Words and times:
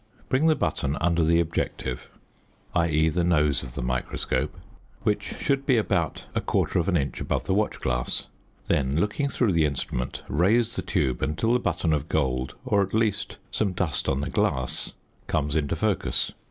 Bring 0.29 0.47
the 0.47 0.55
button 0.55 0.97
under 0.99 1.23
the 1.23 1.39
"objective" 1.39 2.09
(i.e., 2.73 3.07
the 3.09 3.23
nose 3.23 3.61
of 3.61 3.75
the 3.75 3.83
microscope), 3.83 4.57
which 5.03 5.21
should 5.39 5.63
be 5.63 5.77
about 5.77 6.25
a 6.33 6.41
quarter 6.41 6.79
of 6.79 6.87
an 6.87 6.97
inch 6.97 7.21
above 7.21 7.43
the 7.43 7.53
watch 7.53 7.79
glass; 7.79 8.25
then 8.67 8.95
looking 8.95 9.29
through 9.29 9.51
the 9.51 9.65
instrument, 9.67 10.23
raise 10.27 10.75
the 10.75 10.81
tube 10.81 11.21
until 11.21 11.53
the 11.53 11.59
button 11.59 11.93
of 11.93 12.09
gold, 12.09 12.55
or 12.65 12.81
at 12.81 12.95
least 12.95 13.37
some 13.51 13.73
dust 13.73 14.09
on 14.09 14.21
the 14.21 14.29
glass, 14.31 14.93
comes 15.27 15.55
into 15.55 15.75
focus. 15.75 16.31